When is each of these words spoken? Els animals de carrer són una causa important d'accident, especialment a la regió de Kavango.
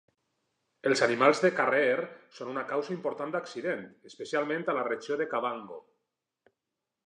Els 0.89 1.03
animals 1.07 1.41
de 1.43 1.51
carrer 1.59 1.97
són 2.39 2.49
una 2.53 2.65
causa 2.73 2.93
important 2.97 3.35
d'accident, 3.37 3.87
especialment 4.13 4.67
a 4.75 4.79
la 4.81 4.89
regió 4.91 5.23
de 5.23 5.31
Kavango. 5.37 5.81